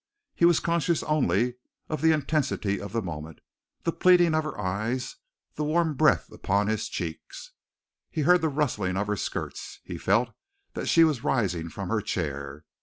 He 0.33 0.45
was 0.45 0.59
conscious 0.59 1.03
only 1.03 1.57
of 1.87 2.01
the 2.01 2.11
intensity 2.11 2.81
of 2.81 2.91
the 2.91 3.03
moment, 3.03 3.37
the 3.83 3.91
pleading 3.91 4.33
of 4.33 4.43
her 4.43 4.59
eyes, 4.59 5.17
the 5.53 5.63
warm 5.63 5.93
breath 5.93 6.31
upon 6.31 6.65
his 6.65 6.87
cheeks. 6.89 7.51
He 8.09 8.21
heard 8.21 8.41
the 8.41 8.49
rustling 8.49 8.97
of 8.97 9.05
her 9.05 9.15
skirts. 9.15 9.79
He 9.83 9.99
felt 9.99 10.33
that 10.73 10.87
she 10.87 11.03
was 11.03 11.23
rising 11.23 11.69
from 11.69 11.89
her 11.89 12.01
chair. 12.01 12.65